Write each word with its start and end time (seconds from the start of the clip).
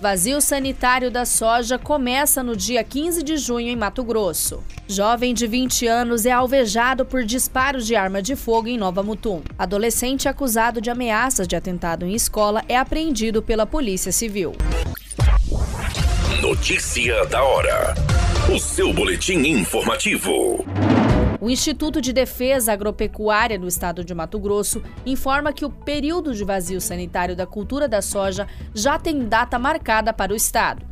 Vazio 0.00 0.40
sanitário 0.40 1.10
da 1.10 1.26
soja 1.26 1.78
começa 1.78 2.42
no 2.42 2.56
dia 2.56 2.82
15 2.82 3.22
de 3.22 3.36
junho 3.36 3.68
em 3.68 3.76
Mato 3.76 4.02
Grosso. 4.02 4.64
Jovem 4.88 5.34
de 5.34 5.46
20 5.46 5.86
anos 5.86 6.24
é 6.24 6.30
alvejado 6.30 7.04
por 7.04 7.22
disparos 7.22 7.86
de 7.86 7.94
arma 7.94 8.22
de 8.22 8.34
fogo 8.34 8.66
em 8.66 8.78
Nova 8.78 9.02
Mutum. 9.02 9.42
Adolescente 9.58 10.26
acusado 10.26 10.80
de 10.80 10.88
ameaças 10.88 11.46
de 11.46 11.54
atentado 11.54 12.06
em 12.06 12.14
escola 12.14 12.64
é 12.66 12.78
apreendido 12.78 13.42
pela 13.42 13.66
Polícia 13.66 14.10
Civil. 14.10 14.54
Notícia 16.40 17.26
da 17.26 17.42
hora. 17.42 17.94
O 18.50 18.58
seu 18.58 18.94
boletim 18.94 19.40
informativo. 19.40 20.64
O 21.40 21.48
Instituto 21.48 22.02
de 22.02 22.12
Defesa 22.12 22.70
Agropecuária 22.70 23.58
do 23.58 23.66
Estado 23.66 24.04
de 24.04 24.14
Mato 24.14 24.38
Grosso 24.38 24.82
informa 25.06 25.54
que 25.54 25.64
o 25.64 25.70
período 25.70 26.34
de 26.34 26.44
vazio 26.44 26.82
sanitário 26.82 27.34
da 27.34 27.46
cultura 27.46 27.88
da 27.88 28.02
soja 28.02 28.46
já 28.74 28.98
tem 28.98 29.26
data 29.26 29.58
marcada 29.58 30.12
para 30.12 30.34
o 30.34 30.36
estado. 30.36 30.84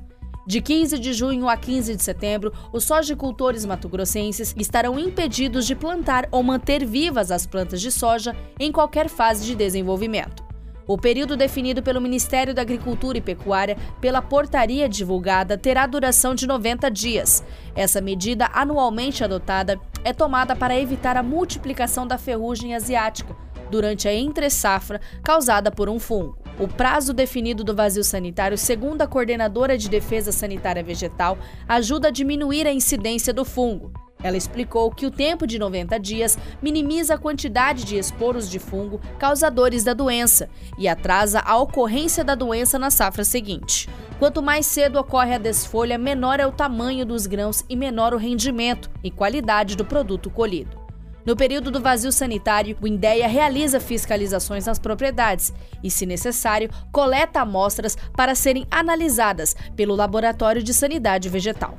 De 0.47 0.62
15 0.62 0.98
de 0.98 1.12
junho 1.12 1.51
a 1.51 1.56
15 1.59 1.95
de 1.95 2.03
setembro, 2.03 2.51
os 2.73 2.84
sojicultores 2.84 3.66
matogrossenses 3.66 4.55
estarão 4.56 4.98
impedidos 4.98 5.66
de 5.66 5.75
plantar 5.75 6.27
ou 6.30 6.42
manter 6.42 6.83
vivas 6.87 7.30
as 7.30 7.45
plantas 7.45 7.83
de 7.83 7.92
soja 7.92 8.34
em 8.59 8.73
qualquer 8.73 9.11
fase 9.11 9.45
de 9.45 9.55
desenvolvimento. 9.55 10.48
O 10.89 10.97
período 10.97 11.37
definido 11.37 11.83
pelo 11.83 12.01
Ministério 12.01 12.55
da 12.55 12.62
Agricultura 12.62 13.19
e 13.19 13.20
Pecuária 13.20 13.77
pela 14.01 14.23
portaria 14.23 14.89
divulgada 14.89 15.59
terá 15.59 15.87
duração 15.87 16.34
de 16.34 16.47
90 16.47 16.91
dias. 16.91 17.44
Essa 17.77 18.00
medida, 18.00 18.48
anualmente 18.55 19.22
adotada, 19.22 19.78
é 20.04 20.12
tomada 20.12 20.54
para 20.54 20.78
evitar 20.78 21.16
a 21.16 21.22
multiplicação 21.22 22.06
da 22.06 22.18
ferrugem 22.18 22.74
asiática 22.74 23.34
durante 23.70 24.08
a 24.08 24.14
entre-safra 24.14 25.00
causada 25.22 25.70
por 25.70 25.88
um 25.88 25.98
fungo. 25.98 26.38
O 26.58 26.66
prazo 26.66 27.12
definido 27.12 27.62
do 27.62 27.74
vazio 27.74 28.02
sanitário, 28.02 28.58
segundo 28.58 29.02
a 29.02 29.06
coordenadora 29.06 29.78
de 29.78 29.88
defesa 29.88 30.32
sanitária 30.32 30.82
vegetal, 30.82 31.38
ajuda 31.69 32.08
a 32.08 32.10
diminuir 32.10 32.66
a 32.66 32.72
incidência 32.72 33.32
do 33.32 33.44
fungo. 33.44 33.92
Ela 34.22 34.36
explicou 34.36 34.91
que 34.91 35.06
o 35.06 35.11
tempo 35.11 35.47
de 35.47 35.58
90 35.58 35.98
dias 35.98 36.38
minimiza 36.61 37.14
a 37.14 37.19
quantidade 37.19 37.84
de 37.84 37.97
esporos 37.97 38.50
de 38.50 38.58
fungo 38.58 39.00
causadores 39.19 39.84
da 39.84 39.94
doença 39.94 40.48
e 40.77 40.88
atrasa 40.88 41.41
a 41.41 41.56
ocorrência 41.56 42.25
da 42.25 42.34
doença 42.34 42.78
na 42.78 42.91
safra 42.91 43.25
seguinte. 43.25 43.88
Quanto 44.19 44.42
mais 44.42 44.66
cedo 44.66 44.98
ocorre 44.98 45.34
a 45.34 45.38
desfolha, 45.38 45.97
menor 45.97 46.41
é 46.41 46.47
o 46.47 46.52
tamanho 46.52 47.06
dos 47.06 47.27
grãos 47.27 47.64
e 47.69 47.77
menor 47.77 48.12
o 48.12 48.16
rendimento 48.16 48.91
e 49.05 49.10
qualidade 49.10 49.77
do 49.77 49.84
produto 49.84 50.28
colhido. 50.28 50.88
No 51.25 51.36
período 51.36 51.70
do 51.70 51.80
vazio 51.80 52.10
sanitário, 52.10 52.77
o 52.80 52.86
INDEA 52.86 53.28
realiza 53.28 53.78
fiscalizações 53.78 54.66
nas 54.66 54.78
propriedades 54.78 55.53
e, 55.84 55.91
se 55.91 56.06
necessário, 56.06 56.70
coleta 56.91 57.41
amostras 57.42 57.97
para 58.16 58.34
serem 58.34 58.66
analisadas 58.70 59.55
pelo 59.77 59.94
Laboratório 59.94 60.62
de 60.62 60.72
Sanidade 60.72 61.28
Vegetal. 61.28 61.78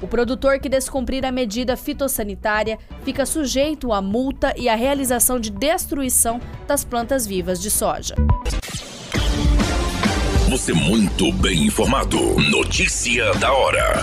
O 0.00 0.08
produtor 0.08 0.58
que 0.58 0.68
descumprir 0.68 1.26
a 1.26 1.30
medida 1.30 1.76
fitossanitária 1.76 2.78
fica 3.04 3.26
sujeito 3.26 3.92
à 3.92 4.00
multa 4.00 4.54
e 4.56 4.68
à 4.68 4.74
realização 4.74 5.38
de 5.38 5.50
destruição 5.50 6.40
das 6.66 6.84
plantas 6.84 7.26
vivas 7.26 7.60
de 7.60 7.70
soja. 7.70 8.14
Você 10.48 10.72
muito 10.72 11.30
bem 11.34 11.66
informado. 11.66 12.18
Notícia 12.50 13.32
da 13.34 13.52
hora. 13.52 14.02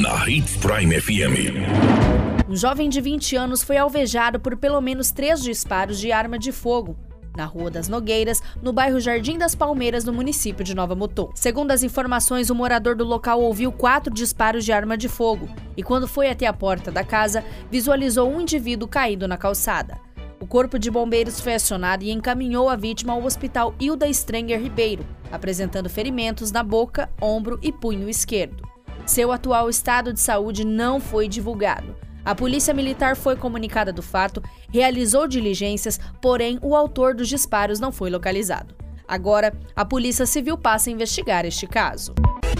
Na 0.00 0.28
Hits 0.28 0.56
Prime 0.58 1.00
FM. 1.00 2.48
Um 2.48 2.54
jovem 2.54 2.88
de 2.88 3.00
20 3.00 3.36
anos 3.36 3.62
foi 3.62 3.78
alvejado 3.78 4.38
por 4.38 4.56
pelo 4.56 4.80
menos 4.80 5.10
três 5.10 5.42
disparos 5.42 5.98
de 5.98 6.12
arma 6.12 6.38
de 6.38 6.52
fogo 6.52 6.96
na 7.36 7.44
Rua 7.44 7.70
das 7.70 7.88
Nogueiras, 7.88 8.42
no 8.62 8.72
bairro 8.72 9.00
Jardim 9.00 9.38
das 9.38 9.54
Palmeiras, 9.54 10.04
no 10.04 10.12
município 10.12 10.64
de 10.64 10.74
Nova 10.74 10.94
Mutum. 10.94 11.30
Segundo 11.34 11.70
as 11.70 11.82
informações, 11.82 12.50
o 12.50 12.54
morador 12.54 12.94
do 12.94 13.04
local 13.04 13.40
ouviu 13.40 13.72
quatro 13.72 14.12
disparos 14.12 14.64
de 14.64 14.72
arma 14.72 14.96
de 14.96 15.08
fogo 15.08 15.48
e, 15.76 15.82
quando 15.82 16.08
foi 16.08 16.30
até 16.30 16.46
a 16.46 16.52
porta 16.52 16.90
da 16.90 17.04
casa, 17.04 17.44
visualizou 17.70 18.30
um 18.30 18.40
indivíduo 18.40 18.88
caído 18.88 19.26
na 19.26 19.36
calçada. 19.36 19.98
O 20.40 20.46
corpo 20.46 20.78
de 20.78 20.90
bombeiros 20.90 21.38
foi 21.38 21.54
acionado 21.54 22.02
e 22.02 22.10
encaminhou 22.10 22.68
a 22.68 22.76
vítima 22.76 23.12
ao 23.12 23.22
hospital 23.22 23.74
Hilda 23.78 24.08
Strenger 24.08 24.60
Ribeiro, 24.60 25.04
apresentando 25.30 25.90
ferimentos 25.90 26.50
na 26.50 26.62
boca, 26.62 27.10
ombro 27.20 27.58
e 27.62 27.70
punho 27.70 28.08
esquerdo. 28.08 28.66
Seu 29.04 29.32
atual 29.32 29.68
estado 29.68 30.12
de 30.12 30.20
saúde 30.20 30.64
não 30.64 30.98
foi 30.98 31.28
divulgado. 31.28 31.94
A 32.24 32.34
polícia 32.34 32.74
militar 32.74 33.16
foi 33.16 33.36
comunicada 33.36 33.92
do 33.92 34.02
fato, 34.02 34.42
realizou 34.72 35.26
diligências, 35.26 35.98
porém 36.20 36.58
o 36.62 36.76
autor 36.76 37.14
dos 37.14 37.28
disparos 37.28 37.80
não 37.80 37.90
foi 37.90 38.10
localizado. 38.10 38.74
Agora, 39.06 39.52
a 39.74 39.84
Polícia 39.84 40.24
Civil 40.24 40.56
passa 40.56 40.88
a 40.88 40.92
investigar 40.92 41.44
este 41.44 41.66
caso. 41.66 42.14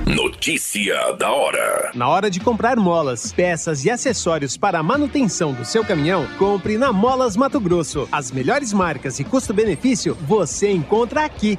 Notícia 0.06 1.12
da 1.12 1.30
hora. 1.30 1.92
Na 1.94 2.08
hora 2.08 2.30
de 2.30 2.40
comprar 2.40 2.76
molas, 2.76 3.32
peças 3.32 3.84
e 3.84 3.90
acessórios 3.90 4.56
para 4.56 4.78
a 4.78 4.82
manutenção 4.82 5.52
do 5.52 5.64
seu 5.64 5.84
caminhão, 5.84 6.26
compre 6.38 6.76
na 6.76 6.92
Molas 6.92 7.36
Mato 7.36 7.60
Grosso. 7.60 8.08
As 8.10 8.32
melhores 8.32 8.72
marcas 8.72 9.20
e 9.20 9.24
custo-benefício 9.24 10.16
você 10.22 10.72
encontra 10.72 11.24
aqui. 11.24 11.58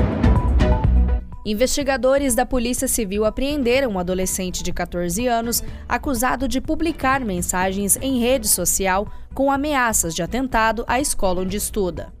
Investigadores 1.43 2.35
da 2.35 2.45
Polícia 2.45 2.87
Civil 2.87 3.25
apreenderam 3.25 3.91
um 3.91 3.99
adolescente 3.99 4.61
de 4.61 4.71
14 4.71 5.25
anos 5.27 5.63
acusado 5.89 6.47
de 6.47 6.61
publicar 6.61 7.21
mensagens 7.21 7.97
em 7.99 8.19
rede 8.19 8.47
social 8.47 9.07
com 9.33 9.51
ameaças 9.51 10.13
de 10.13 10.21
atentado 10.21 10.83
à 10.87 10.99
escola 10.99 11.41
onde 11.41 11.57
estuda. 11.57 12.13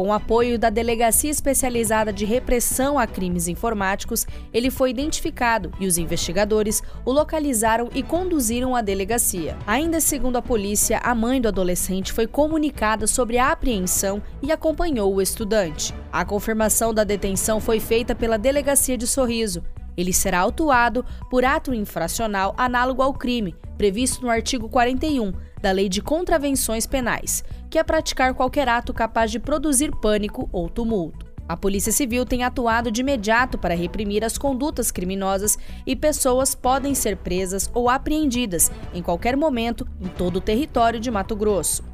Com 0.00 0.08
o 0.08 0.12
apoio 0.14 0.58
da 0.58 0.70
Delegacia 0.70 1.30
Especializada 1.30 2.10
de 2.10 2.24
Repressão 2.24 2.98
a 2.98 3.06
Crimes 3.06 3.48
Informáticos, 3.48 4.26
ele 4.50 4.70
foi 4.70 4.88
identificado 4.88 5.70
e 5.78 5.86
os 5.86 5.98
investigadores 5.98 6.82
o 7.04 7.12
localizaram 7.12 7.86
e 7.94 8.02
conduziram 8.02 8.74
à 8.74 8.80
delegacia. 8.80 9.58
Ainda 9.66 10.00
segundo 10.00 10.36
a 10.36 10.42
polícia, 10.42 11.00
a 11.04 11.14
mãe 11.14 11.38
do 11.38 11.48
adolescente 11.48 12.14
foi 12.14 12.26
comunicada 12.26 13.06
sobre 13.06 13.36
a 13.36 13.52
apreensão 13.52 14.22
e 14.40 14.50
acompanhou 14.50 15.14
o 15.14 15.20
estudante. 15.20 15.92
A 16.10 16.24
confirmação 16.24 16.94
da 16.94 17.04
detenção 17.04 17.60
foi 17.60 17.78
feita 17.78 18.14
pela 18.14 18.38
Delegacia 18.38 18.96
de 18.96 19.06
Sorriso. 19.06 19.62
Ele 20.00 20.14
será 20.14 20.40
autuado 20.40 21.04
por 21.28 21.44
ato 21.44 21.74
infracional 21.74 22.54
análogo 22.56 23.02
ao 23.02 23.12
crime, 23.12 23.54
previsto 23.76 24.22
no 24.22 24.30
artigo 24.30 24.66
41 24.66 25.30
da 25.60 25.70
Lei 25.72 25.90
de 25.90 26.00
Contravenções 26.00 26.86
Penais, 26.86 27.44
que 27.68 27.78
é 27.78 27.84
praticar 27.84 28.32
qualquer 28.32 28.66
ato 28.66 28.94
capaz 28.94 29.30
de 29.30 29.38
produzir 29.38 29.94
pânico 30.00 30.48
ou 30.50 30.70
tumulto. 30.70 31.26
A 31.46 31.54
Polícia 31.54 31.92
Civil 31.92 32.24
tem 32.24 32.44
atuado 32.44 32.90
de 32.90 33.02
imediato 33.02 33.58
para 33.58 33.74
reprimir 33.74 34.24
as 34.24 34.38
condutas 34.38 34.90
criminosas 34.90 35.58
e 35.86 35.94
pessoas 35.94 36.54
podem 36.54 36.94
ser 36.94 37.18
presas 37.18 37.70
ou 37.74 37.90
apreendidas 37.90 38.72
em 38.94 39.02
qualquer 39.02 39.36
momento 39.36 39.86
em 40.00 40.08
todo 40.08 40.36
o 40.36 40.40
território 40.40 40.98
de 40.98 41.10
Mato 41.10 41.36
Grosso. 41.36 41.89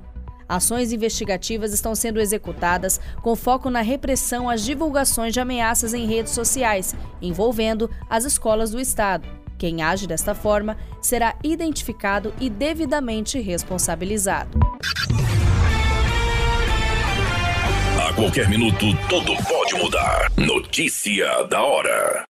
Ações 0.49 0.93
investigativas 0.93 1.73
estão 1.73 1.95
sendo 1.95 2.21
executadas 2.21 3.01
com 3.23 3.35
foco 3.35 3.69
na 3.71 3.81
repressão 3.81 4.49
às 4.49 4.65
divulgações 4.65 5.33
de 5.33 5.41
ameaças 5.41 5.93
em 5.93 6.07
redes 6.07 6.33
sociais 6.33 6.95
envolvendo 7.21 7.91
as 8.09 8.25
escolas 8.25 8.71
do 8.71 8.81
Estado. 8.81 9.29
Quem 9.59 9.83
age 9.83 10.07
desta 10.07 10.35
forma 10.35 10.77
será 11.01 11.35
identificado 11.43 12.33
e 12.41 12.51
devidamente 12.51 13.41
responsabilizado. 13.41 14.59
A 17.99 18.13
qualquer 18.13 18.49
minuto, 18.49 18.87
tudo 19.09 19.35
pode 19.45 19.75
mudar. 19.75 20.31
Notícia 20.37 21.43
da 21.45 21.63
hora. 21.63 22.36